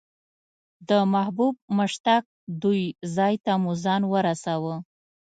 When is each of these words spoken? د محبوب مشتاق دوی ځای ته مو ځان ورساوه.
د 0.89 0.91
محبوب 1.13 1.53
مشتاق 1.77 2.23
دوی 2.61 2.83
ځای 3.15 3.35
ته 3.45 3.53
مو 3.61 3.71
ځان 3.83 4.01
ورساوه. 4.11 4.75